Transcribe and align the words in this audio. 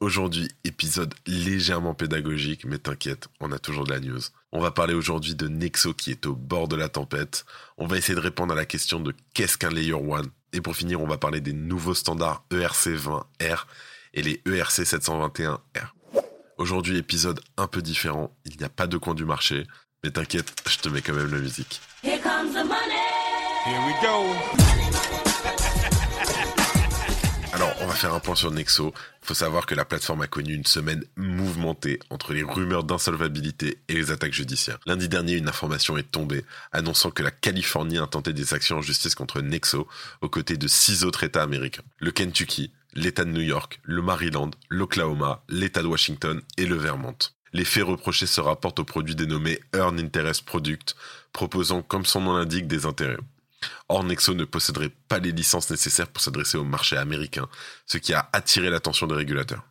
Aujourd'hui, 0.00 0.48
épisode 0.64 1.14
légèrement 1.26 1.94
pédagogique, 1.94 2.66
mais 2.66 2.76
t'inquiète, 2.76 3.28
on 3.40 3.50
a 3.50 3.58
toujours 3.58 3.84
de 3.84 3.92
la 3.94 4.00
news. 4.00 4.20
On 4.52 4.60
va 4.60 4.70
parler 4.70 4.92
aujourd'hui 4.92 5.34
de 5.34 5.48
Nexo 5.48 5.94
qui 5.94 6.10
est 6.10 6.26
au 6.26 6.34
bord 6.34 6.68
de 6.68 6.76
la 6.76 6.90
tempête. 6.90 7.46
On 7.78 7.86
va 7.86 7.96
essayer 7.96 8.14
de 8.14 8.20
répondre 8.20 8.52
à 8.52 8.56
la 8.56 8.66
question 8.66 9.00
de 9.00 9.14
qu'est-ce 9.32 9.56
qu'un 9.56 9.70
Layer 9.70 9.94
1. 9.94 10.22
Et 10.52 10.60
pour 10.60 10.76
finir, 10.76 11.00
on 11.00 11.06
va 11.06 11.16
parler 11.16 11.40
des 11.40 11.54
nouveaux 11.54 11.94
standards 11.94 12.44
E 12.52 12.60
ERC20R 12.60 13.64
et 14.12 14.22
les 14.22 14.42
E 14.46 14.56
ERC 14.56 14.80
721R. 14.80 15.58
Aujourd'hui, 16.58 16.98
épisode 16.98 17.40
un 17.56 17.66
peu 17.66 17.80
différent. 17.80 18.36
Il 18.44 18.58
n'y 18.58 18.64
a 18.64 18.68
pas 18.68 18.86
de 18.86 18.98
coin 18.98 19.14
du 19.14 19.24
marché. 19.24 19.66
Mais 20.04 20.10
t'inquiète, 20.10 20.52
je 20.68 20.76
te 20.76 20.90
mets 20.90 21.00
quand 21.00 21.14
même 21.14 21.32
la 21.32 21.40
musique. 21.40 21.80
Here 22.02 22.20
comes 22.20 22.52
the 22.52 22.66
money. 22.66 23.00
Here 23.64 23.80
we 23.86 23.94
go. 24.02 25.15
Alors, 27.56 27.74
on 27.80 27.86
va 27.86 27.94
faire 27.94 28.12
un 28.12 28.20
point 28.20 28.34
sur 28.34 28.50
Nexo. 28.50 28.92
Faut 29.22 29.32
savoir 29.32 29.64
que 29.64 29.74
la 29.74 29.86
plateforme 29.86 30.20
a 30.20 30.26
connu 30.26 30.52
une 30.52 30.66
semaine 30.66 31.02
mouvementée 31.16 32.00
entre 32.10 32.34
les 32.34 32.42
rumeurs 32.42 32.84
d'insolvabilité 32.84 33.78
et 33.88 33.94
les 33.94 34.10
attaques 34.10 34.34
judiciaires. 34.34 34.76
Lundi 34.84 35.08
dernier, 35.08 35.36
une 35.36 35.48
information 35.48 35.96
est 35.96 36.02
tombée 36.02 36.44
annonçant 36.72 37.10
que 37.10 37.22
la 37.22 37.30
Californie 37.30 37.96
intentait 37.96 38.34
des 38.34 38.52
actions 38.52 38.76
en 38.76 38.82
justice 38.82 39.14
contre 39.14 39.40
Nexo 39.40 39.88
aux 40.20 40.28
côtés 40.28 40.58
de 40.58 40.68
six 40.68 41.02
autres 41.04 41.24
États 41.24 41.42
américains. 41.42 41.80
Le 41.98 42.10
Kentucky, 42.10 42.72
l'État 42.92 43.24
de 43.24 43.30
New 43.30 43.40
York, 43.40 43.80
le 43.84 44.02
Maryland, 44.02 44.50
l'Oklahoma, 44.68 45.42
l'État 45.48 45.80
de 45.80 45.88
Washington 45.88 46.42
et 46.58 46.66
le 46.66 46.76
Vermont. 46.76 47.16
Les 47.54 47.64
faits 47.64 47.84
reprochés 47.84 48.26
se 48.26 48.42
rapportent 48.42 48.80
au 48.80 48.84
produit 48.84 49.14
dénommé 49.14 49.60
Earn 49.74 49.98
Interest 49.98 50.44
Product, 50.44 50.94
proposant, 51.32 51.80
comme 51.80 52.04
son 52.04 52.20
nom 52.20 52.36
l'indique, 52.36 52.66
des 52.66 52.84
intérêts. 52.84 53.16
Or, 53.88 54.04
Nexo 54.04 54.34
ne 54.34 54.44
posséderait 54.44 54.92
pas 55.08 55.18
les 55.18 55.32
licences 55.32 55.70
nécessaires 55.70 56.08
pour 56.08 56.22
s'adresser 56.22 56.58
au 56.58 56.64
marché 56.64 56.96
américain, 56.96 57.48
ce 57.86 57.98
qui 57.98 58.14
a 58.14 58.28
attiré 58.32 58.70
l'attention 58.70 59.06
des 59.06 59.14
régulateurs. 59.14 59.62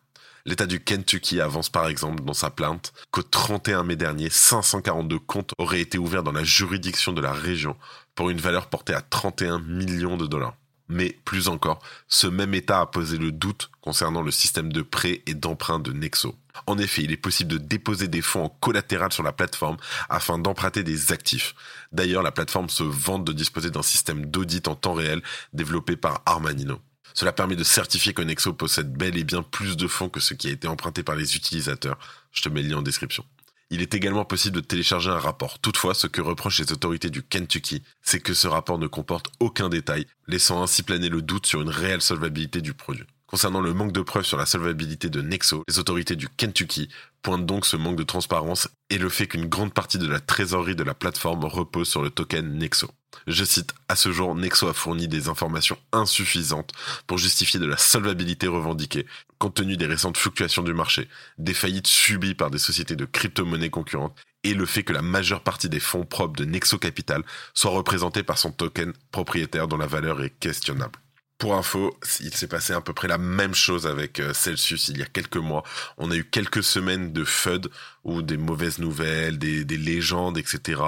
L'État 0.47 0.67
du 0.67 0.79
Kentucky 0.79 1.41
avance 1.41 1.69
par 1.69 1.87
exemple 1.87 2.23
dans 2.23 2.33
sa 2.33 2.51
plainte 2.51 2.93
qu'au 3.09 3.23
31 3.23 3.83
mai 3.83 3.95
dernier, 3.95 4.29
542 4.29 5.17
comptes 5.17 5.53
auraient 5.57 5.81
été 5.81 5.97
ouverts 5.97 6.21
dans 6.21 6.31
la 6.31 6.43
juridiction 6.43 7.13
de 7.13 7.21
la 7.21 7.33
région 7.33 7.75
pour 8.13 8.29
une 8.29 8.39
valeur 8.39 8.67
portée 8.67 8.93
à 8.93 9.01
31 9.01 9.59
millions 9.59 10.17
de 10.17 10.27
dollars. 10.27 10.55
Mais 10.87 11.17
plus 11.25 11.47
encore, 11.47 11.81
ce 12.07 12.27
même 12.27 12.53
État 12.53 12.79
a 12.79 12.85
posé 12.85 13.17
le 13.17 13.31
doute 13.31 13.71
concernant 13.81 14.21
le 14.21 14.31
système 14.31 14.71
de 14.71 14.81
prêt 14.81 15.23
et 15.25 15.33
d'emprunt 15.33 15.79
de 15.79 15.91
Nexo. 15.91 16.35
En 16.67 16.77
effet, 16.77 17.03
il 17.03 17.11
est 17.11 17.17
possible 17.17 17.51
de 17.51 17.57
déposer 17.57 18.07
des 18.07 18.21
fonds 18.21 18.45
en 18.45 18.49
collatéral 18.49 19.11
sur 19.11 19.23
la 19.23 19.31
plateforme 19.31 19.77
afin 20.09 20.37
d'emprunter 20.37 20.83
des 20.83 21.11
actifs. 21.11 21.55
D'ailleurs, 21.91 22.23
la 22.23 22.31
plateforme 22.31 22.69
se 22.69 22.83
vante 22.83 23.25
de 23.25 23.33
disposer 23.33 23.71
d'un 23.71 23.81
système 23.81 24.25
d'audit 24.25 24.67
en 24.67 24.75
temps 24.75 24.93
réel 24.93 25.21
développé 25.53 25.95
par 25.95 26.21
Armanino. 26.25 26.79
Cela 27.13 27.31
permet 27.31 27.55
de 27.55 27.63
certifier 27.63 28.13
que 28.13 28.21
Nexo 28.21 28.53
possède 28.53 28.91
bel 28.91 29.17
et 29.17 29.23
bien 29.23 29.41
plus 29.41 29.77
de 29.77 29.87
fonds 29.87 30.09
que 30.09 30.19
ce 30.19 30.33
qui 30.33 30.47
a 30.47 30.51
été 30.51 30.67
emprunté 30.67 31.01
par 31.01 31.15
les 31.15 31.35
utilisateurs. 31.35 31.97
Je 32.31 32.41
te 32.41 32.49
mets 32.49 32.61
le 32.61 32.69
lien 32.69 32.77
en 32.77 32.81
description. 32.81 33.25
Il 33.71 33.81
est 33.81 33.95
également 33.95 34.25
possible 34.25 34.55
de 34.55 34.61
télécharger 34.61 35.09
un 35.09 35.19
rapport. 35.19 35.59
Toutefois, 35.59 35.95
ce 35.95 36.07
que 36.07 36.21
reprochent 36.21 36.59
les 36.59 36.71
autorités 36.71 37.09
du 37.09 37.23
Kentucky, 37.23 37.81
c'est 38.01 38.19
que 38.19 38.33
ce 38.33 38.47
rapport 38.47 38.77
ne 38.77 38.87
comporte 38.87 39.31
aucun 39.39 39.69
détail, 39.69 40.05
laissant 40.27 40.61
ainsi 40.61 40.83
planer 40.83 41.09
le 41.09 41.21
doute 41.21 41.47
sur 41.47 41.61
une 41.61 41.69
réelle 41.69 42.01
solvabilité 42.01 42.61
du 42.61 42.73
produit. 42.73 43.07
Concernant 43.27 43.61
le 43.61 43.73
manque 43.73 43.91
de 43.91 44.01
preuves 44.01 44.25
sur 44.25 44.37
la 44.37 44.45
solvabilité 44.45 45.09
de 45.09 45.21
Nexo, 45.21 45.63
les 45.67 45.79
autorités 45.79 46.15
du 46.15 46.29
Kentucky 46.29 46.89
pointent 47.23 47.47
donc 47.47 47.65
ce 47.65 47.75
manque 47.75 47.97
de 47.97 48.03
transparence 48.03 48.69
et 48.91 48.99
le 48.99 49.09
fait 49.09 49.25
qu'une 49.25 49.47
grande 49.47 49.73
partie 49.73 49.97
de 49.97 50.07
la 50.07 50.19
trésorerie 50.19 50.75
de 50.75 50.83
la 50.83 50.93
plateforme 50.93 51.43
repose 51.45 51.89
sur 51.89 52.03
le 52.03 52.11
token 52.11 52.59
Nexo. 52.59 52.91
Je 53.27 53.43
cite, 53.43 53.73
à 53.87 53.95
ce 53.95 54.11
jour, 54.11 54.35
Nexo 54.35 54.67
a 54.67 54.73
fourni 54.73 55.07
des 55.07 55.29
informations 55.29 55.77
insuffisantes 55.91 56.71
pour 57.07 57.17
justifier 57.17 57.59
de 57.59 57.65
la 57.65 57.77
solvabilité 57.77 58.47
revendiquée, 58.47 59.05
compte 59.39 59.55
tenu 59.55 59.77
des 59.77 59.85
récentes 59.85 60.17
fluctuations 60.17 60.63
du 60.63 60.73
marché, 60.73 61.07
des 61.37 61.53
faillites 61.53 61.87
subies 61.87 62.35
par 62.35 62.51
des 62.51 62.57
sociétés 62.57 62.95
de 62.95 63.05
crypto-monnaies 63.05 63.69
concurrentes 63.69 64.17
et 64.43 64.53
le 64.53 64.65
fait 64.65 64.83
que 64.83 64.93
la 64.93 65.01
majeure 65.01 65.41
partie 65.41 65.69
des 65.69 65.79
fonds 65.79 66.05
propres 66.05 66.39
de 66.39 66.45
Nexo 66.45 66.77
Capital 66.77 67.23
soit 67.53 67.71
représentés 67.71 68.23
par 68.23 68.37
son 68.37 68.51
token 68.51 68.93
propriétaire 69.11 69.67
dont 69.67 69.77
la 69.77 69.87
valeur 69.87 70.21
est 70.21 70.37
questionnable. 70.39 70.99
Pour 71.37 71.55
info, 71.55 71.97
il 72.21 72.33
s'est 72.33 72.47
passé 72.47 72.71
à 72.71 72.79
peu 72.79 72.93
près 72.93 73.09
la 73.09 73.17
même 73.17 73.53
chose 73.53 73.87
avec 73.87 74.21
euh, 74.21 74.33
Celsius 74.33 74.87
il 74.87 74.97
y 74.99 75.01
a 75.01 75.05
quelques 75.05 75.35
mois. 75.35 75.63
On 75.97 76.09
a 76.09 76.15
eu 76.15 76.23
quelques 76.23 76.63
semaines 76.63 77.11
de 77.11 77.25
FUD 77.25 77.69
ou 78.05 78.21
des 78.21 78.37
mauvaises 78.37 78.79
nouvelles, 78.79 79.37
des, 79.37 79.65
des 79.65 79.77
légendes, 79.77 80.37
etc. 80.37 80.81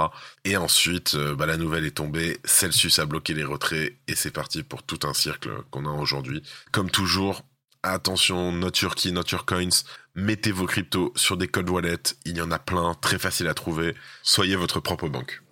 Et 0.45 0.55
ensuite, 0.55 1.15
euh, 1.15 1.35
bah, 1.35 1.47
la 1.47 1.57
nouvelle 1.57 1.85
est 1.85 1.97
tombée. 1.97 2.37
Celsius 2.45 2.97
a 2.99 3.05
bloqué 3.05 3.33
les 3.33 3.43
retraits 3.43 3.97
et 4.07 4.15
c'est 4.15 4.31
parti 4.31 4.63
pour 4.63 4.83
tout 4.83 4.99
un 5.03 5.13
cirque 5.13 5.49
qu'on 5.69 5.85
a 5.85 5.91
aujourd'hui. 5.91 6.41
Comme 6.71 6.89
toujours, 6.89 7.43
attention, 7.83 8.53
not 8.53 8.71
your 8.81 8.95
key, 8.95 9.11
not 9.11 9.23
your 9.31 9.45
coins. 9.45 9.83
Mettez 10.15 10.53
vos 10.53 10.65
cryptos 10.65 11.11
sur 11.17 11.35
des 11.35 11.49
cold 11.49 11.69
wallets. 11.69 12.15
Il 12.23 12.37
y 12.37 12.41
en 12.41 12.51
a 12.51 12.59
plein, 12.59 12.93
très 12.93 13.19
facile 13.19 13.49
à 13.49 13.53
trouver. 13.53 13.95
Soyez 14.23 14.55
votre 14.55 14.79
propre 14.79 15.09
banque. 15.09 15.43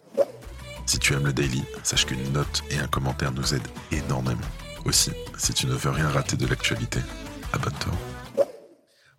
Si 0.86 1.00
tu 1.00 1.14
aimes 1.14 1.26
le 1.26 1.34
daily, 1.34 1.64
sache 1.84 2.06
qu'une 2.06 2.32
note 2.32 2.64
et 2.70 2.78
un 2.78 2.88
commentaire 2.88 3.34
nous 3.34 3.54
aident 3.54 3.68
énormément. 3.92 4.48
Aussi, 4.86 5.12
si 5.38 5.54
tu 5.54 5.66
ne 5.66 5.74
veux 5.74 5.90
rien 5.90 6.08
rater 6.08 6.38
de 6.38 6.46
l'actualité, 6.46 7.00
abonne-toi. 7.54 7.94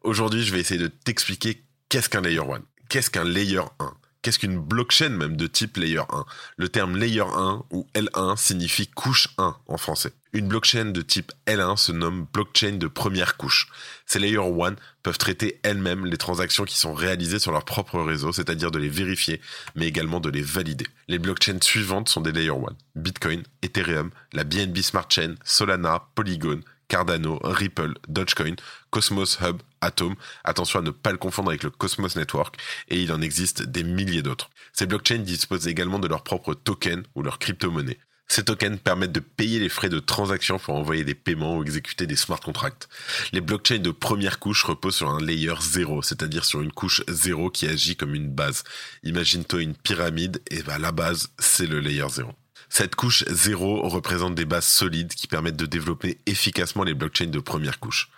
Aujourd'hui, 0.03 0.45
je 0.45 0.55
vais 0.55 0.61
essayer 0.61 0.81
de 0.81 0.87
t'expliquer 0.87 1.65
qu'est-ce 1.89 2.09
qu'un 2.09 2.21
Layer 2.21 2.39
1, 2.39 2.63
qu'est-ce 2.89 3.11
qu'un 3.11 3.25
Layer 3.25 3.63
1, 3.81 3.93
qu'est-ce 4.27 4.41
qu'une 4.41 4.59
blockchain 4.59 5.11
même 5.11 5.37
de 5.37 5.47
type 5.47 5.77
Layer 5.77 6.03
1. 6.11 6.25
Le 6.57 6.69
terme 6.69 6.97
Layer 6.97 7.21
1 7.33 7.63
ou 7.71 7.87
L1 7.95 8.37
signifie 8.37 8.89
couche 8.89 9.29
1 9.39 9.55
en 9.69 9.77
français. 9.77 10.11
Une 10.33 10.49
blockchain 10.49 10.87
de 10.87 11.01
type 11.01 11.31
L1 11.47 11.77
se 11.77 11.93
nomme 11.93 12.27
blockchain 12.33 12.73
de 12.73 12.89
première 12.89 13.37
couche. 13.37 13.69
Ces 14.05 14.19
Layer 14.19 14.39
1 14.39 14.75
peuvent 15.05 15.17
traiter 15.17 15.61
elles-mêmes 15.63 16.07
les 16.07 16.17
transactions 16.17 16.65
qui 16.65 16.77
sont 16.77 16.93
réalisées 16.93 17.39
sur 17.39 17.53
leur 17.53 17.65
propre 17.65 18.01
réseau, 18.01 18.33
c'est-à-dire 18.33 18.73
de 18.73 18.81
les 18.81 18.89
vérifier, 18.89 19.41
mais 19.77 19.87
également 19.87 20.19
de 20.19 20.29
les 20.29 20.43
valider. 20.43 20.89
Les 21.07 21.21
blockchains 21.21 21.61
suivantes 21.63 22.09
sont 22.09 22.21
des 22.21 22.33
Layer 22.33 22.51
1. 22.51 22.57
Bitcoin, 22.97 23.45
Ethereum, 23.63 24.11
la 24.33 24.43
BNB 24.43 24.79
Smart 24.79 25.07
Chain, 25.09 25.37
Solana, 25.45 26.09
Polygon, 26.17 26.63
Cardano, 26.89 27.39
Ripple, 27.43 27.95
Dogecoin, 28.09 28.57
Cosmos 28.91 29.39
Hub, 29.41 29.63
Atom. 29.81 30.15
Attention 30.45 30.81
à 30.81 30.83
ne 30.83 30.91
pas 30.91 31.13
le 31.13 31.19
confondre 31.19 31.51
avec 31.51 31.63
le 31.63 31.71
Cosmos 31.71 32.17
Network 32.17 32.57
et 32.89 33.01
il 33.01 33.13
en 33.13 33.21
existe 33.21 33.63
des 33.63 33.85
milliers 33.85 34.23
d'autres. 34.23 34.51
Ces 34.73 34.87
blockchains 34.87 35.19
disposent 35.19 35.69
également 35.69 35.99
de 35.99 36.09
leur 36.09 36.23
propre 36.23 36.55
token 36.55 37.03
ou 37.15 37.23
leur 37.23 37.39
crypto-monnaie. 37.39 37.99
Ces 38.29 38.45
tokens 38.45 38.81
permettent 38.83 39.13
de 39.13 39.21
payer 39.21 39.61
les 39.61 39.69
frais 39.69 39.89
de 39.89 40.01
transaction 40.01 40.59
pour 40.59 40.75
envoyer 40.75 41.05
des 41.05 41.15
paiements 41.15 41.59
ou 41.59 41.63
exécuter 41.63 42.07
des 42.07 42.17
smart 42.17 42.41
contracts. 42.41 42.89
Les 43.33 43.41
blockchains 43.41 43.79
de 43.79 43.93
première 43.93 44.41
couche 44.41 44.65
reposent 44.65 44.97
sur 44.97 45.11
un 45.11 45.21
layer 45.21 45.55
0, 45.61 46.03
c'est-à-dire 46.03 46.45
sur 46.45 46.61
une 46.61 46.73
couche 46.73 47.03
0 47.09 47.51
qui 47.51 47.69
agit 47.69 47.97
comme 47.97 48.15
une 48.15 48.31
base. 48.31 48.65
Imagine-toi 49.05 49.63
une 49.63 49.77
pyramide 49.77 50.43
et 50.51 50.63
bah 50.63 50.79
la 50.79 50.91
base 50.91 51.29
c'est 51.39 51.67
le 51.67 51.79
layer 51.79 52.09
0. 52.09 52.33
Cette 52.69 52.95
couche 52.95 53.25
0 53.29 53.89
représente 53.89 54.35
des 54.35 54.45
bases 54.45 54.67
solides 54.67 55.15
qui 55.15 55.27
permettent 55.27 55.57
de 55.57 55.67
développer 55.67 56.19
efficacement 56.27 56.85
les 56.85 56.95
blockchains 56.95 57.27
de 57.27 57.39
première 57.39 57.79
couche. 57.79 58.11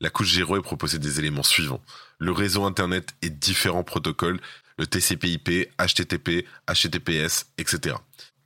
La 0.00 0.10
couche 0.10 0.32
0 0.32 0.56
est 0.56 0.62
proposée 0.62 0.98
des 0.98 1.20
éléments 1.20 1.44
suivants. 1.44 1.80
Le 2.18 2.32
réseau 2.32 2.64
Internet 2.64 3.14
et 3.22 3.30
différents 3.30 3.84
protocoles, 3.84 4.40
le 4.78 4.86
TCP/IP, 4.86 5.68
HTTP, 5.78 6.46
HTTPS, 6.68 7.46
etc. 7.58 7.96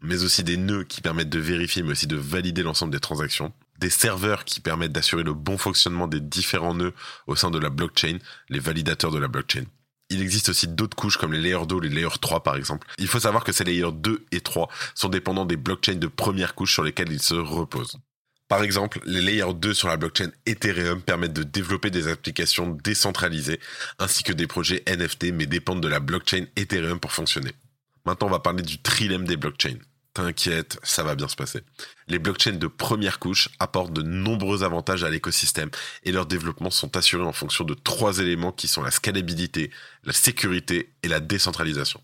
Mais 0.03 0.23
aussi 0.23 0.45
des 0.45 0.59
nœuds 0.59 0.85
qui 0.85 1.01
permettent 1.01 1.31
de 1.31 1.39
vérifier 1.39 1.83
mais 1.83 1.93
aussi 1.93 2.07
de 2.07 2.17
valider 2.17 2.63
l'ensemble 2.63 2.93
des 2.93 3.01
transactions. 3.01 3.53
Des 3.79 3.91
serveurs 3.91 4.45
qui 4.45 4.61
permettent 4.61 4.93
d'assurer 4.93 5.23
le 5.23 5.35
bon 5.35 5.57
fonctionnement 5.57 6.09
des 6.09 6.21
différents 6.21 6.75
nœuds 6.75 6.95
au 7.27 7.37
sein 7.37 7.51
de 7.51 7.59
la 7.59 7.71
blockchain, 7.71 8.19
les 8.51 8.59
validateurs 8.59 9.11
de 9.11 9.19
la 9.19 9.29
blockchain. 9.29 9.65
Il 10.09 10.23
existe 10.23 10.51
aussi 10.51 10.69
d'autres 10.69 10.97
couches 10.97 11.17
comme 11.17 11.33
les 11.33 11.41
Layer 11.41 11.67
2 11.67 11.75
ou 11.75 11.81
les 11.81 11.89
Layer 11.89 12.09
3 12.21 12.43
par 12.43 12.57
exemple. 12.57 12.87
Il 12.99 13.09
faut 13.09 13.21
savoir 13.21 13.43
que 13.45 13.53
ces 13.53 13.65
Layer 13.65 13.91
2 13.93 14.25
et 14.31 14.41
3 14.41 14.69
sont 14.95 15.09
dépendants 15.09 15.47
des 15.47 15.57
blockchains 15.57 15.97
de 15.97 16.07
première 16.07 16.55
couche 16.55 16.75
sur 16.75 16.85
lesquelles 16.85 17.13
ils 17.13 17.23
se 17.23 17.35
reposent. 17.35 17.99
Par 18.49 18.63
exemple, 18.63 19.01
les 19.05 19.21
Layer 19.21 19.53
2 19.53 19.75
sur 19.75 19.89
la 19.89 19.97
blockchain 19.97 20.31
Ethereum 20.47 21.03
permettent 21.03 21.33
de 21.33 21.43
développer 21.43 21.91
des 21.91 22.07
applications 22.07 22.71
décentralisées 22.85 23.59
ainsi 23.99 24.23
que 24.23 24.33
des 24.33 24.47
projets 24.47 24.85
NFT 24.87 25.33
mais 25.33 25.47
dépendent 25.47 25.83
de 25.83 25.89
la 25.89 25.99
blockchain 25.99 26.47
Ethereum 26.55 27.01
pour 27.01 27.11
fonctionner. 27.11 27.53
Maintenant, 28.05 28.29
on 28.29 28.31
va 28.31 28.39
parler 28.39 28.63
du 28.63 28.79
trilemme 28.79 29.25
des 29.25 29.37
blockchains. 29.37 29.79
T'inquiète, 30.17 30.79
ça 30.83 31.03
va 31.03 31.15
bien 31.15 31.29
se 31.29 31.37
passer. 31.37 31.61
Les 32.09 32.19
blockchains 32.19 32.53
de 32.53 32.67
première 32.67 33.19
couche 33.19 33.51
apportent 33.59 33.93
de 33.93 34.01
nombreux 34.01 34.63
avantages 34.63 35.05
à 35.05 35.11
l'écosystème 35.11 35.69
et 36.05 36.13
leur 36.13 36.25
développement 36.25 36.71
sont 36.71 36.97
assurés 36.97 37.27
en 37.27 37.35
fonction 37.35 37.65
de 37.65 37.75
trois 37.75 38.19
éléments 38.19 38.51
qui 38.51 38.67
sont 38.67 38.83
la 38.83 38.91
scalabilité, 38.91 39.71
la 40.05 40.15
sécurité 40.15 40.95
et 41.03 41.09
la 41.09 41.21
décentralisation. 41.21 42.03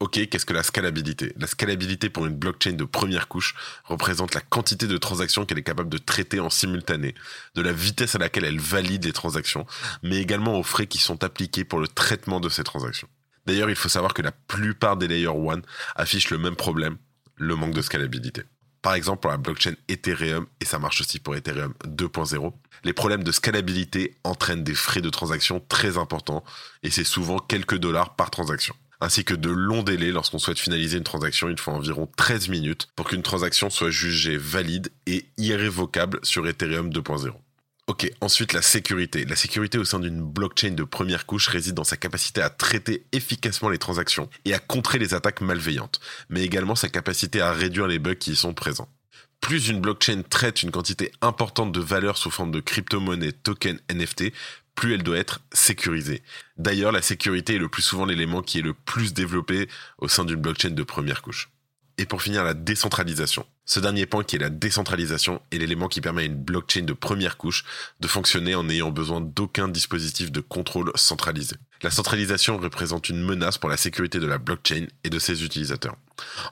Ok, 0.00 0.28
qu'est-ce 0.28 0.44
que 0.44 0.52
la 0.52 0.64
scalabilité? 0.64 1.34
La 1.36 1.46
scalabilité 1.46 2.10
pour 2.10 2.26
une 2.26 2.34
blockchain 2.34 2.72
de 2.72 2.82
première 2.82 3.28
couche 3.28 3.54
représente 3.84 4.34
la 4.34 4.40
quantité 4.40 4.88
de 4.88 4.98
transactions 4.98 5.46
qu'elle 5.46 5.58
est 5.58 5.62
capable 5.62 5.88
de 5.88 5.98
traiter 5.98 6.40
en 6.40 6.50
simultané, 6.50 7.14
de 7.54 7.62
la 7.62 7.72
vitesse 7.72 8.16
à 8.16 8.18
laquelle 8.18 8.44
elle 8.44 8.58
valide 8.58 9.04
les 9.04 9.12
transactions, 9.12 9.66
mais 10.02 10.16
également 10.16 10.58
aux 10.58 10.64
frais 10.64 10.88
qui 10.88 10.98
sont 10.98 11.22
appliqués 11.22 11.62
pour 11.62 11.78
le 11.78 11.86
traitement 11.86 12.40
de 12.40 12.48
ces 12.48 12.64
transactions. 12.64 13.08
D'ailleurs, 13.46 13.70
il 13.70 13.76
faut 13.76 13.88
savoir 13.88 14.14
que 14.14 14.22
la 14.22 14.32
plupart 14.32 14.96
des 14.96 15.06
Layer 15.06 15.28
1 15.28 15.62
affichent 15.94 16.30
le 16.30 16.38
même 16.38 16.56
problème, 16.56 16.98
le 17.36 17.56
manque 17.56 17.74
de 17.74 17.82
scalabilité. 17.82 18.42
Par 18.82 18.94
exemple, 18.94 19.20
pour 19.20 19.30
la 19.30 19.36
blockchain 19.36 19.74
Ethereum, 19.88 20.46
et 20.60 20.64
ça 20.64 20.78
marche 20.78 21.00
aussi 21.00 21.20
pour 21.20 21.36
Ethereum 21.36 21.72
2.0, 21.84 22.52
les 22.84 22.92
problèmes 22.92 23.22
de 23.22 23.30
scalabilité 23.30 24.16
entraînent 24.24 24.64
des 24.64 24.74
frais 24.74 25.00
de 25.00 25.10
transaction 25.10 25.62
très 25.68 25.98
importants, 25.98 26.42
et 26.82 26.90
c'est 26.90 27.04
souvent 27.04 27.38
quelques 27.38 27.78
dollars 27.78 28.16
par 28.16 28.30
transaction 28.30 28.74
ainsi 29.02 29.24
que 29.24 29.34
de 29.34 29.50
longs 29.50 29.82
délais 29.82 30.12
lorsqu'on 30.12 30.38
souhaite 30.38 30.60
finaliser 30.60 30.96
une 30.96 31.04
transaction. 31.04 31.48
Il 31.48 31.58
faut 31.58 31.72
environ 31.72 32.08
13 32.16 32.48
minutes 32.48 32.88
pour 32.94 33.08
qu'une 33.08 33.22
transaction 33.22 33.68
soit 33.68 33.90
jugée 33.90 34.36
valide 34.36 34.90
et 35.06 35.26
irrévocable 35.38 36.20
sur 36.22 36.46
Ethereum 36.46 36.90
2.0. 36.90 37.32
Ok, 37.92 38.10
ensuite 38.22 38.54
la 38.54 38.62
sécurité. 38.62 39.26
La 39.26 39.36
sécurité 39.36 39.76
au 39.76 39.84
sein 39.84 40.00
d'une 40.00 40.22
blockchain 40.22 40.70
de 40.70 40.82
première 40.82 41.26
couche 41.26 41.48
réside 41.48 41.74
dans 41.74 41.84
sa 41.84 41.98
capacité 41.98 42.40
à 42.40 42.48
traiter 42.48 43.04
efficacement 43.12 43.68
les 43.68 43.76
transactions 43.76 44.30
et 44.46 44.54
à 44.54 44.58
contrer 44.58 44.98
les 44.98 45.12
attaques 45.12 45.42
malveillantes, 45.42 46.00
mais 46.30 46.42
également 46.42 46.74
sa 46.74 46.88
capacité 46.88 47.42
à 47.42 47.52
réduire 47.52 47.86
les 47.86 47.98
bugs 47.98 48.14
qui 48.14 48.32
y 48.32 48.34
sont 48.34 48.54
présents. 48.54 48.88
Plus 49.42 49.68
une 49.68 49.78
blockchain 49.78 50.22
traite 50.22 50.62
une 50.62 50.70
quantité 50.70 51.12
importante 51.20 51.70
de 51.70 51.80
valeurs 51.80 52.16
sous 52.16 52.30
forme 52.30 52.50
de 52.50 52.60
crypto-monnaie, 52.60 53.32
token, 53.32 53.78
NFT, 53.92 54.32
plus 54.74 54.94
elle 54.94 55.02
doit 55.02 55.18
être 55.18 55.42
sécurisée. 55.52 56.22
D'ailleurs, 56.56 56.92
la 56.92 57.02
sécurité 57.02 57.56
est 57.56 57.58
le 57.58 57.68
plus 57.68 57.82
souvent 57.82 58.06
l'élément 58.06 58.40
qui 58.40 58.60
est 58.60 58.62
le 58.62 58.72
plus 58.72 59.12
développé 59.12 59.68
au 59.98 60.08
sein 60.08 60.24
d'une 60.24 60.40
blockchain 60.40 60.70
de 60.70 60.82
première 60.82 61.20
couche. 61.20 61.50
Et 61.98 62.06
pour 62.06 62.22
finir, 62.22 62.42
la 62.42 62.54
décentralisation. 62.54 63.44
Ce 63.64 63.78
dernier 63.78 64.06
point 64.06 64.24
qui 64.24 64.36
est 64.36 64.40
la 64.40 64.50
décentralisation 64.50 65.40
est 65.52 65.58
l'élément 65.58 65.88
qui 65.88 66.00
permet 66.00 66.22
à 66.22 66.26
une 66.26 66.34
blockchain 66.34 66.82
de 66.82 66.92
première 66.92 67.36
couche 67.36 67.64
de 68.00 68.08
fonctionner 68.08 68.56
en 68.56 68.64
n'ayant 68.64 68.90
besoin 68.90 69.20
d'aucun 69.20 69.68
dispositif 69.68 70.32
de 70.32 70.40
contrôle 70.40 70.90
centralisé. 70.96 71.56
La 71.82 71.90
centralisation 71.90 72.58
représente 72.58 73.08
une 73.08 73.22
menace 73.22 73.58
pour 73.58 73.70
la 73.70 73.76
sécurité 73.76 74.18
de 74.18 74.26
la 74.26 74.38
blockchain 74.38 74.86
et 75.04 75.10
de 75.10 75.18
ses 75.18 75.44
utilisateurs. 75.44 75.96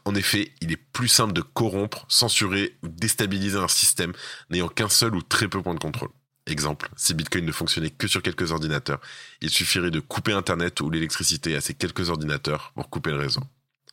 En 0.05 0.15
effet, 0.15 0.53
il 0.61 0.71
est 0.71 0.77
plus 0.77 1.09
simple 1.09 1.33
de 1.33 1.43
corrompre, 1.43 2.07
censurer 2.09 2.77
ou 2.83 2.89
déstabiliser 2.89 3.59
un 3.59 3.69
système 3.69 4.13
n'ayant 4.51 4.69
qu'un 4.69 4.89
seul 4.89 5.15
ou 5.15 5.23
très 5.23 5.49
peu 5.49 5.59
de 5.59 5.65
points 5.65 5.75
de 5.75 5.81
contrôle. 5.81 6.11
Exemple, 6.47 6.91
si 6.97 7.15
Bitcoin 7.15 7.45
ne 7.45 7.53
fonctionnait 7.53 7.91
que 7.91 8.09
sur 8.09 8.23
quelques 8.23 8.51
ordinateurs, 8.51 9.01
il 9.41 9.51
suffirait 9.51 9.91
de 9.91 10.01
couper 10.01 10.33
Internet 10.33 10.81
ou 10.81 10.91
l'électricité 10.91 11.55
à 11.55 11.61
ces 11.61 11.75
quelques 11.75 12.09
ordinateurs 12.09 12.73
pour 12.75 12.89
couper 12.89 13.11
le 13.11 13.19
réseau. 13.19 13.43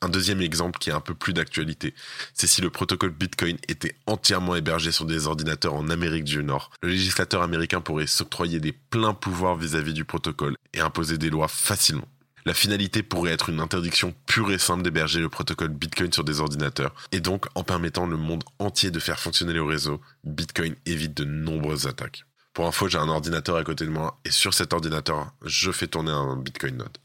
Un 0.01 0.09
deuxième 0.09 0.41
exemple 0.41 0.77
qui 0.77 0.91
est 0.91 0.93
un 0.93 1.01
peu 1.01 1.15
plus 1.15 1.33
d'actualité, 1.33 1.95
c'est 2.33 2.45
si 2.45 2.61
le 2.61 2.69
protocole 2.69 3.09
Bitcoin 3.09 3.57
était 3.67 3.95
entièrement 4.05 4.55
hébergé 4.55 4.91
sur 4.91 5.05
des 5.05 5.25
ordinateurs 5.25 5.73
en 5.73 5.89
Amérique 5.89 6.25
du 6.25 6.43
Nord. 6.43 6.71
Le 6.83 6.89
législateur 6.89 7.41
américain 7.41 7.81
pourrait 7.81 8.05
s'octroyer 8.05 8.59
des 8.59 8.73
pleins 8.73 9.15
pouvoirs 9.15 9.55
vis-à-vis 9.55 9.93
du 9.93 10.05
protocole 10.05 10.55
et 10.73 10.81
imposer 10.81 11.17
des 11.17 11.31
lois 11.31 11.47
facilement. 11.47 12.07
La 12.45 12.53
finalité 12.53 13.03
pourrait 13.03 13.33
être 13.33 13.49
une 13.49 13.59
interdiction 13.59 14.13
pure 14.25 14.51
et 14.51 14.57
simple 14.57 14.83
d'héberger 14.83 15.19
le 15.19 15.29
protocole 15.29 15.69
Bitcoin 15.69 16.13
sur 16.13 16.23
des 16.23 16.39
ordinateurs, 16.39 16.93
et 17.11 17.19
donc 17.19 17.47
en 17.55 17.63
permettant 17.63 18.05
le 18.05 18.15
monde 18.15 18.43
entier 18.59 18.91
de 18.91 18.99
faire 18.99 19.19
fonctionner 19.19 19.51
le 19.51 19.63
réseau, 19.63 19.99
Bitcoin 20.23 20.75
évite 20.85 21.17
de 21.17 21.25
nombreuses 21.25 21.87
attaques. 21.87 22.23
Pour 22.53 22.65
info, 22.65 22.87
j'ai 22.87 22.99
un 22.99 23.09
ordinateur 23.09 23.55
à 23.57 23.63
côté 23.63 23.85
de 23.85 23.89
moi 23.89 24.19
et 24.23 24.31
sur 24.31 24.53
cet 24.53 24.73
ordinateur, 24.73 25.33
je 25.43 25.71
fais 25.71 25.87
tourner 25.87 26.11
un 26.11 26.37
Bitcoin 26.37 26.77
Node. 26.77 26.97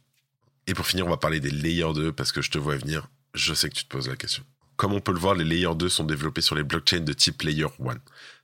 Et 0.67 0.75
pour 0.75 0.87
finir, 0.87 1.07
on 1.07 1.11
va 1.11 1.17
parler 1.17 1.41
des 1.41 1.51
Layer 1.51 1.93
2 1.95 2.13
parce 2.13 2.33
que 2.33 2.43
je 2.43 2.51
te 2.51 2.59
vois 2.59 2.77
venir, 2.77 3.09
je 3.35 3.53
sais 3.55 3.69
que 3.69 3.75
tu 3.75 3.85
te 3.85 3.89
poses 3.89 4.09
la 4.09 4.17
question. 4.17 4.45
Comme 4.77 4.93
on 4.95 5.01
peut 5.01 5.13
le 5.13 5.19
voir, 5.19 5.35
les 5.35 5.45
Layer 5.45 5.75
2 5.75 5.89
sont 5.89 6.05
développés 6.05 6.41
sur 6.41 6.55
les 6.55 6.63
blockchains 6.63 7.01
de 7.01 7.13
type 7.13 7.43
Layer 7.43 7.67
1. 7.85 7.95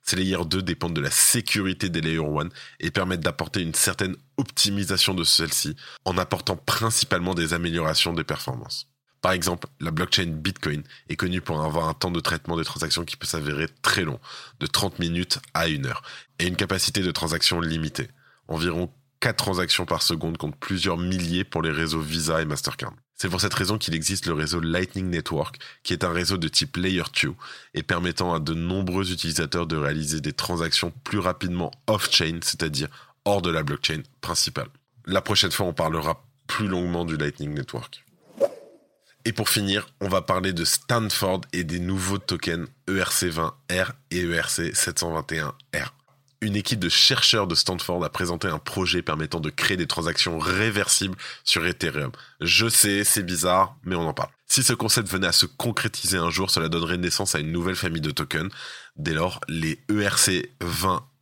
Ces 0.03 0.17
Layer 0.17 0.45
2 0.45 0.63
dépendent 0.63 0.95
de 0.95 1.01
la 1.01 1.11
sécurité 1.11 1.89
des 1.89 2.01
Layer 2.01 2.19
1 2.19 2.49
et 2.81 2.91
permettent 2.91 3.21
d'apporter 3.21 3.63
une 3.63 3.75
certaine 3.75 4.17
optimisation 4.37 5.15
de 5.15 5.25
celle-ci 5.25 5.75
en 6.05 6.19
apportant 6.19 6.57
principalement 6.57 7.35
des 7.35 7.55
améliorations 7.55 8.13
de 8.13 8.23
performance. 8.23 8.89
Par 9.21 9.33
exemple, 9.33 9.67
la 9.81 9.91
blockchain 9.91 10.27
Bitcoin 10.27 10.85
est 11.09 11.17
connue 11.17 11.41
pour 11.41 11.63
avoir 11.63 11.89
un 11.89 11.95
temps 11.95 12.13
de 12.13 12.21
traitement 12.21 12.57
des 12.57 12.65
transactions 12.65 13.05
qui 13.05 13.17
peut 13.17 13.27
s'avérer 13.27 13.67
très 13.83 14.05
long, 14.05 14.21
de 14.61 14.67
30 14.67 15.01
minutes 15.01 15.41
à 15.55 15.65
1 15.65 15.85
heure, 15.87 16.03
et 16.39 16.47
une 16.47 16.57
capacité 16.57 17.03
de 17.03 17.11
transaction 17.11 17.61
limitée, 17.61 18.09
environ 18.47 18.93
4 19.21 19.37
transactions 19.37 19.87
par 19.87 20.03
seconde 20.03 20.39
contre 20.39 20.57
plusieurs 20.59 20.97
milliers 20.97 21.45
pour 21.45 21.63
les 21.63 21.71
réseaux 21.71 22.01
Visa 22.01 22.41
et 22.41 22.45
Mastercard. 22.45 22.93
C'est 23.15 23.29
pour 23.29 23.41
cette 23.41 23.55
raison 23.55 23.79
qu'il 23.79 23.95
existe 23.95 24.27
le 24.27 24.33
réseau 24.33 24.61
Lightning 24.61 25.11
Network, 25.11 25.59
qui 25.83 25.93
est 25.93 26.05
un 26.05 26.13
réseau 26.13 26.37
de 26.37 26.47
type 26.47 26.77
Layer 26.77 27.03
2 27.21 27.35
et 27.75 27.83
permettant 27.83 28.33
à 28.33 28.39
de 28.39 28.55
nombreux 28.55 29.11
utilisateurs 29.11 29.67
de 29.67 29.77
réaliser 29.77 30.21
des 30.21 30.33
transactions 30.33 30.93
plus 31.03 31.19
rapidement 31.19 31.73
off-chain, 31.89 32.39
c'est-à-dire 32.43 32.89
hors 33.25 33.43
de 33.43 33.51
la 33.51 33.65
blockchain 33.65 34.03
principale. 34.21 34.69
La 35.05 35.21
prochaine 35.21 35.51
fois, 35.51 35.67
on 35.67 35.73
parlera 35.73 36.25
plus 36.47 36.69
longuement 36.69 37.05
du 37.05 37.17
Lightning 37.17 37.55
Network. 37.55 38.05
Et 39.25 39.33
pour 39.33 39.49
finir, 39.49 39.89
on 40.01 40.09
va 40.09 40.23
parler 40.23 40.53
de 40.53 40.65
Stanford 40.65 41.41
et 41.53 41.65
des 41.65 41.81
nouveaux 41.81 42.19
tokens 42.19 42.69
ERC20R 42.87 43.91
et 44.13 44.25
ERC721R. 44.25 45.91
Une 46.41 46.55
équipe 46.55 46.79
de 46.79 46.89
chercheurs 46.89 47.49
de 47.49 47.57
Stanford 47.57 48.05
a 48.05 48.11
présenté 48.11 48.47
un 48.47 48.61
projet 48.61 49.03
permettant 49.03 49.41
de 49.41 49.51
créer 49.51 49.77
des 49.77 49.89
transactions 49.89 50.39
réversibles 50.39 51.17
sur 51.43 51.67
Ethereum. 51.67 52.13
Je 52.41 52.69
sais, 52.69 53.03
c'est 53.03 53.25
bizarre, 53.25 53.77
mais 53.83 53.97
on 53.97 54.07
en 54.07 54.15
parle. 54.15 54.31
Si 54.47 54.63
ce 54.63 54.73
concept 54.73 55.09
venait 55.09 55.27
à 55.27 55.33
se 55.33 55.47
concrétiser 55.47 56.17
un 56.17 56.31
jour, 56.31 56.51
cela 56.51 56.69
donnerait 56.69 56.97
naissance 56.97 57.35
à 57.35 57.41
une 57.41 57.51
nouvelle 57.51 57.75
famille 57.75 58.01
de 58.01 58.13
tokens. 58.13 58.51
Dès 58.97 59.15
lors, 59.15 59.41
les 59.49 59.85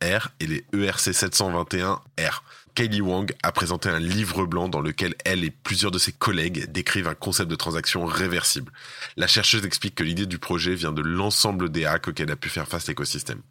ERC20R 0.01 0.27
et 0.39 0.47
les 0.47 0.65
ERC721R. 0.73 2.41
Kylie 2.75 3.01
Wang 3.01 3.33
a 3.41 3.51
présenté 3.51 3.89
un 3.89 3.97
livre 3.97 4.45
blanc 4.45 4.69
dans 4.69 4.81
lequel 4.81 5.15
elle 5.25 5.43
et 5.43 5.49
plusieurs 5.49 5.89
de 5.89 5.97
ses 5.97 6.11
collègues 6.11 6.71
décrivent 6.71 7.07
un 7.07 7.15
concept 7.15 7.49
de 7.49 7.55
transaction 7.55 8.05
réversible. 8.05 8.71
La 9.15 9.25
chercheuse 9.25 9.65
explique 9.65 9.95
que 9.95 10.03
l'idée 10.03 10.27
du 10.27 10.37
projet 10.37 10.75
vient 10.75 10.91
de 10.91 11.01
l'ensemble 11.01 11.71
des 11.71 11.85
hacks 11.85 12.09
auxquels 12.09 12.29
a 12.29 12.35
pu 12.35 12.49
faire 12.49 12.67
face 12.67 12.87
l'écosystème. 12.87 13.41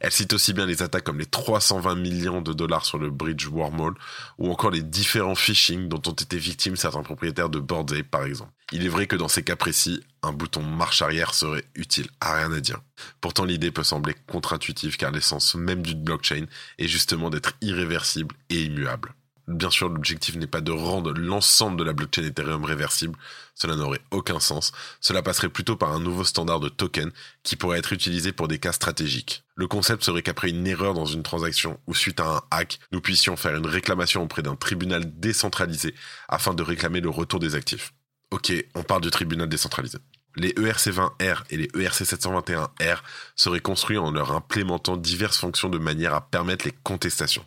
Elle 0.00 0.12
cite 0.12 0.32
aussi 0.32 0.52
bien 0.52 0.64
les 0.64 0.82
attaques 0.82 1.02
comme 1.02 1.18
les 1.18 1.26
320 1.26 1.96
millions 1.96 2.40
de 2.40 2.52
dollars 2.52 2.84
sur 2.84 2.98
le 2.98 3.10
bridge 3.10 3.48
Wormhole 3.48 3.94
ou 4.38 4.50
encore 4.50 4.70
les 4.70 4.82
différents 4.82 5.34
phishing 5.34 5.88
dont 5.88 6.02
ont 6.06 6.12
été 6.12 6.38
victimes 6.38 6.76
certains 6.76 7.02
propriétaires 7.02 7.50
de 7.50 7.58
Bored 7.58 8.02
par 8.04 8.24
exemple. 8.24 8.52
Il 8.70 8.84
est 8.84 8.88
vrai 8.88 9.06
que 9.06 9.16
dans 9.16 9.28
ces 9.28 9.42
cas 9.42 9.56
précis, 9.56 10.04
un 10.22 10.32
bouton 10.32 10.62
marche 10.62 11.00
arrière 11.02 11.32
serait 11.32 11.64
utile, 11.74 12.08
à 12.20 12.34
rien 12.34 12.52
à 12.52 12.60
dire. 12.60 12.80
Pourtant 13.20 13.44
l'idée 13.44 13.70
peut 13.70 13.82
sembler 13.82 14.14
contre-intuitive 14.26 14.96
car 14.96 15.10
l'essence 15.10 15.54
même 15.54 15.82
d'une 15.88 16.02
blockchain 16.02 16.46
est 16.78 16.88
justement 16.88 17.30
d'être 17.30 17.54
irréversible 17.60 18.34
et 18.50 18.62
immuable. 18.62 19.14
Bien 19.48 19.70
sûr, 19.70 19.88
l'objectif 19.88 20.36
n'est 20.36 20.46
pas 20.46 20.60
de 20.60 20.72
rendre 20.72 21.14
l'ensemble 21.14 21.78
de 21.78 21.84
la 21.84 21.94
blockchain 21.94 22.22
Ethereum 22.22 22.66
réversible, 22.66 23.18
cela 23.54 23.76
n'aurait 23.76 24.02
aucun 24.10 24.40
sens. 24.40 24.72
Cela 25.00 25.22
passerait 25.22 25.48
plutôt 25.48 25.74
par 25.74 25.92
un 25.92 26.00
nouveau 26.00 26.22
standard 26.22 26.60
de 26.60 26.68
token 26.68 27.10
qui 27.44 27.56
pourrait 27.56 27.78
être 27.78 27.94
utilisé 27.94 28.32
pour 28.32 28.46
des 28.46 28.58
cas 28.58 28.72
stratégiques. 28.72 29.44
Le 29.54 29.66
concept 29.66 30.04
serait 30.04 30.22
qu'après 30.22 30.50
une 30.50 30.66
erreur 30.66 30.92
dans 30.92 31.06
une 31.06 31.22
transaction 31.22 31.80
ou 31.86 31.94
suite 31.94 32.20
à 32.20 32.26
un 32.26 32.42
hack, 32.50 32.78
nous 32.92 33.00
puissions 33.00 33.36
faire 33.36 33.56
une 33.56 33.66
réclamation 33.66 34.22
auprès 34.22 34.42
d'un 34.42 34.54
tribunal 34.54 35.18
décentralisé 35.18 35.94
afin 36.28 36.52
de 36.52 36.62
réclamer 36.62 37.00
le 37.00 37.08
retour 37.08 37.40
des 37.40 37.54
actifs. 37.54 37.94
Ok, 38.30 38.52
on 38.74 38.82
parle 38.82 39.00
du 39.00 39.10
tribunal 39.10 39.48
décentralisé. 39.48 39.96
Les 40.36 40.50
ERC20R 40.50 41.42
et 41.50 41.56
les 41.56 41.66
ERC721R 41.68 42.98
seraient 43.34 43.60
construits 43.60 43.98
en 43.98 44.10
leur 44.10 44.32
implémentant 44.32 44.96
diverses 44.96 45.38
fonctions 45.38 45.68
de 45.68 45.78
manière 45.78 46.14
à 46.14 46.28
permettre 46.28 46.64
les 46.64 46.74
contestations. 46.84 47.44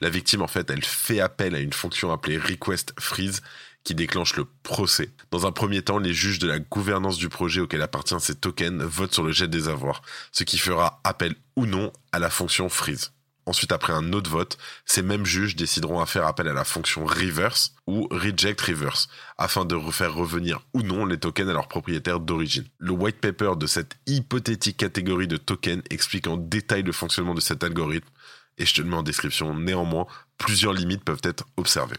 La 0.00 0.08
victime, 0.08 0.42
en 0.42 0.46
fait, 0.46 0.70
elle 0.70 0.84
fait 0.84 1.20
appel 1.20 1.54
à 1.54 1.60
une 1.60 1.72
fonction 1.72 2.12
appelée 2.12 2.38
request 2.38 2.94
freeze 2.98 3.42
qui 3.84 3.94
déclenche 3.94 4.36
le 4.36 4.46
procès. 4.62 5.10
Dans 5.30 5.46
un 5.46 5.52
premier 5.52 5.82
temps, 5.82 5.98
les 5.98 6.12
juges 6.12 6.38
de 6.38 6.48
la 6.48 6.58
gouvernance 6.58 7.16
du 7.16 7.28
projet 7.28 7.60
auquel 7.60 7.82
appartient 7.82 8.18
ces 8.20 8.34
tokens 8.34 8.82
votent 8.82 9.14
sur 9.14 9.22
le 9.22 9.32
jet 9.32 9.48
des 9.48 9.68
avoirs, 9.68 10.02
ce 10.32 10.44
qui 10.44 10.58
fera 10.58 11.00
appel 11.04 11.34
ou 11.56 11.66
non 11.66 11.92
à 12.12 12.18
la 12.18 12.30
fonction 12.30 12.68
freeze. 12.68 13.12
Ensuite, 13.50 13.72
après 13.72 13.92
un 13.92 14.12
autre 14.12 14.30
vote, 14.30 14.58
ces 14.84 15.02
mêmes 15.02 15.26
juges 15.26 15.56
décideront 15.56 15.98
à 15.98 16.06
faire 16.06 16.24
appel 16.24 16.46
à 16.46 16.52
la 16.52 16.62
fonction 16.62 17.04
reverse 17.04 17.74
ou 17.88 18.06
reject 18.12 18.60
reverse, 18.60 19.08
afin 19.38 19.64
de 19.64 19.74
refaire 19.74 20.14
revenir 20.14 20.60
ou 20.72 20.82
non 20.82 21.04
les 21.04 21.18
tokens 21.18 21.50
à 21.50 21.52
leur 21.52 21.66
propriétaire 21.66 22.20
d'origine. 22.20 22.66
Le 22.78 22.92
white 22.92 23.20
paper 23.20 23.54
de 23.56 23.66
cette 23.66 23.96
hypothétique 24.06 24.76
catégorie 24.76 25.26
de 25.26 25.36
tokens 25.36 25.82
explique 25.90 26.28
en 26.28 26.36
détail 26.36 26.84
le 26.84 26.92
fonctionnement 26.92 27.34
de 27.34 27.40
cet 27.40 27.64
algorithme, 27.64 28.08
et 28.56 28.66
je 28.66 28.72
te 28.72 28.82
le 28.82 28.88
mets 28.88 28.94
en 28.94 29.02
description, 29.02 29.52
néanmoins, 29.52 30.06
plusieurs 30.38 30.72
limites 30.72 31.02
peuvent 31.02 31.18
être 31.24 31.44
observées. 31.56 31.98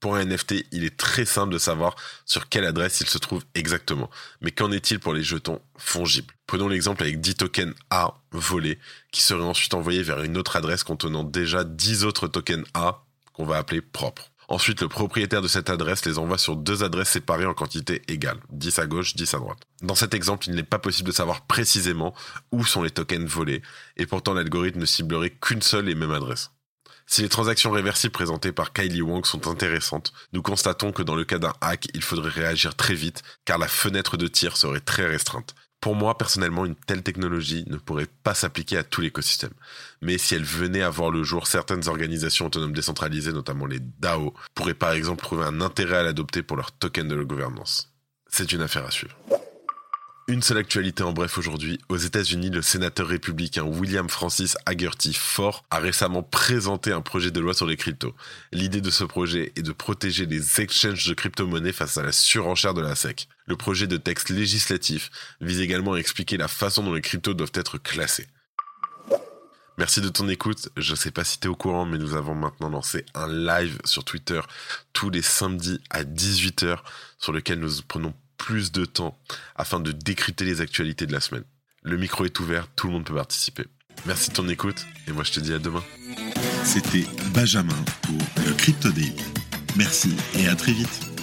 Pour 0.00 0.14
un 0.14 0.24
NFT, 0.24 0.66
il 0.70 0.84
est 0.84 0.96
très 0.96 1.24
simple 1.24 1.52
de 1.52 1.58
savoir 1.58 1.96
sur 2.24 2.48
quelle 2.48 2.64
adresse 2.64 3.00
il 3.00 3.08
se 3.08 3.18
trouve 3.18 3.44
exactement. 3.54 4.08
Mais 4.40 4.52
qu'en 4.52 4.70
est-il 4.70 5.00
pour 5.00 5.12
les 5.12 5.24
jetons 5.24 5.60
fongibles? 5.76 6.34
Prenons 6.46 6.68
l'exemple 6.68 7.02
avec 7.02 7.20
10 7.20 7.34
tokens 7.34 7.74
A 7.90 8.14
volés 8.30 8.78
qui 9.10 9.22
seraient 9.22 9.42
ensuite 9.42 9.74
envoyés 9.74 10.04
vers 10.04 10.22
une 10.22 10.36
autre 10.36 10.56
adresse 10.56 10.84
contenant 10.84 11.24
déjà 11.24 11.64
10 11.64 12.04
autres 12.04 12.28
tokens 12.28 12.64
A 12.74 13.04
qu'on 13.32 13.44
va 13.44 13.56
appeler 13.56 13.80
propres. 13.80 14.30
Ensuite, 14.50 14.80
le 14.80 14.88
propriétaire 14.88 15.42
de 15.42 15.48
cette 15.48 15.68
adresse 15.68 16.06
les 16.06 16.18
envoie 16.18 16.38
sur 16.38 16.56
deux 16.56 16.82
adresses 16.82 17.10
séparées 17.10 17.44
en 17.44 17.52
quantité 17.52 18.00
égale, 18.08 18.38
10 18.50 18.78
à 18.78 18.86
gauche, 18.86 19.14
10 19.14 19.34
à 19.34 19.38
droite. 19.38 19.58
Dans 19.82 19.94
cet 19.94 20.14
exemple, 20.14 20.48
il 20.48 20.54
n'est 20.54 20.62
pas 20.62 20.78
possible 20.78 21.08
de 21.08 21.14
savoir 21.14 21.42
précisément 21.42 22.14
où 22.50 22.64
sont 22.64 22.82
les 22.82 22.90
tokens 22.90 23.28
volés, 23.28 23.60
et 23.98 24.06
pourtant 24.06 24.32
l'algorithme 24.32 24.80
ne 24.80 24.86
ciblerait 24.86 25.36
qu'une 25.38 25.60
seule 25.60 25.90
et 25.90 25.94
même 25.94 26.12
adresse. 26.12 26.50
Si 27.10 27.22
les 27.22 27.30
transactions 27.30 27.70
réversibles 27.70 28.12
présentées 28.12 28.52
par 28.52 28.74
Kylie 28.74 29.00
Wang 29.00 29.24
sont 29.24 29.48
intéressantes, 29.48 30.12
nous 30.34 30.42
constatons 30.42 30.92
que 30.92 31.02
dans 31.02 31.14
le 31.14 31.24
cas 31.24 31.38
d'un 31.38 31.54
hack, 31.62 31.88
il 31.94 32.02
faudrait 32.02 32.28
réagir 32.28 32.76
très 32.76 32.94
vite 32.94 33.22
car 33.46 33.56
la 33.56 33.66
fenêtre 33.66 34.18
de 34.18 34.28
tir 34.28 34.58
serait 34.58 34.80
très 34.80 35.06
restreinte. 35.06 35.54
Pour 35.80 35.94
moi, 35.94 36.18
personnellement, 36.18 36.66
une 36.66 36.74
telle 36.74 37.02
technologie 37.02 37.64
ne 37.66 37.78
pourrait 37.78 38.08
pas 38.24 38.34
s'appliquer 38.34 38.76
à 38.76 38.82
tout 38.82 39.00
l'écosystème. 39.00 39.54
Mais 40.02 40.18
si 40.18 40.34
elle 40.34 40.44
venait 40.44 40.82
à 40.82 40.90
voir 40.90 41.10
le 41.10 41.22
jour, 41.24 41.46
certaines 41.46 41.88
organisations 41.88 42.46
autonomes 42.46 42.74
décentralisées, 42.74 43.32
notamment 43.32 43.64
les 43.64 43.80
DAO, 43.80 44.34
pourraient 44.54 44.74
par 44.74 44.92
exemple 44.92 45.24
trouver 45.24 45.44
un 45.44 45.62
intérêt 45.62 45.96
à 45.96 46.02
l'adopter 46.02 46.42
pour 46.42 46.58
leur 46.58 46.72
token 46.72 47.08
de 47.08 47.14
la 47.14 47.24
gouvernance. 47.24 47.90
C'est 48.26 48.52
une 48.52 48.60
affaire 48.60 48.84
à 48.84 48.90
suivre. 48.90 49.16
Une 50.30 50.42
seule 50.42 50.58
actualité 50.58 51.02
en 51.02 51.14
bref 51.14 51.38
aujourd'hui. 51.38 51.80
Aux 51.88 51.96
États-Unis, 51.96 52.50
le 52.50 52.60
sénateur 52.60 53.06
républicain 53.06 53.62
William 53.62 54.10
Francis 54.10 54.58
Haggerty 54.66 55.14
Ford 55.14 55.64
a 55.70 55.78
récemment 55.78 56.22
présenté 56.22 56.92
un 56.92 57.00
projet 57.00 57.30
de 57.30 57.40
loi 57.40 57.54
sur 57.54 57.64
les 57.64 57.78
cryptos. 57.78 58.14
L'idée 58.52 58.82
de 58.82 58.90
ce 58.90 59.04
projet 59.04 59.54
est 59.56 59.62
de 59.62 59.72
protéger 59.72 60.26
les 60.26 60.60
exchanges 60.60 61.06
de 61.06 61.14
crypto-monnaies 61.14 61.72
face 61.72 61.96
à 61.96 62.02
la 62.02 62.12
surenchère 62.12 62.74
de 62.74 62.82
la 62.82 62.94
SEC. 62.94 63.26
Le 63.46 63.56
projet 63.56 63.86
de 63.86 63.96
texte 63.96 64.28
législatif 64.28 65.10
vise 65.40 65.62
également 65.62 65.94
à 65.94 65.98
expliquer 65.98 66.36
la 66.36 66.48
façon 66.48 66.82
dont 66.82 66.92
les 66.92 67.00
cryptos 67.00 67.32
doivent 67.32 67.52
être 67.54 67.78
classés. 67.78 68.26
Merci 69.78 70.02
de 70.02 70.10
ton 70.10 70.28
écoute. 70.28 70.68
Je 70.76 70.90
ne 70.90 70.96
sais 70.96 71.10
pas 71.10 71.24
si 71.24 71.40
tu 71.40 71.46
es 71.46 71.50
au 71.50 71.56
courant, 71.56 71.86
mais 71.86 71.96
nous 71.96 72.14
avons 72.14 72.34
maintenant 72.34 72.68
lancé 72.68 73.06
un 73.14 73.32
live 73.32 73.78
sur 73.84 74.04
Twitter 74.04 74.42
tous 74.92 75.08
les 75.08 75.22
samedis 75.22 75.80
à 75.88 76.04
18h 76.04 76.80
sur 77.18 77.32
lequel 77.32 77.60
nous 77.60 77.70
prenons 77.88 78.12
plus 78.38 78.72
de 78.72 78.84
temps 78.84 79.18
afin 79.56 79.80
de 79.80 79.92
décrypter 79.92 80.44
les 80.44 80.60
actualités 80.60 81.06
de 81.06 81.12
la 81.12 81.20
semaine. 81.20 81.44
Le 81.82 81.96
micro 81.96 82.24
est 82.24 82.40
ouvert, 82.40 82.68
tout 82.74 82.86
le 82.86 82.94
monde 82.94 83.04
peut 83.04 83.14
participer. 83.14 83.66
Merci 84.06 84.30
de 84.30 84.34
ton 84.34 84.48
écoute 84.48 84.86
et 85.06 85.12
moi 85.12 85.24
je 85.24 85.32
te 85.32 85.40
dis 85.40 85.52
à 85.52 85.58
demain. 85.58 85.82
C'était 86.64 87.06
Benjamin 87.34 87.76
pour 88.02 88.44
le 88.46 88.54
Crypto. 88.54 88.88
Merci 89.76 90.14
et 90.38 90.48
à 90.48 90.54
très 90.54 90.72
vite. 90.72 91.17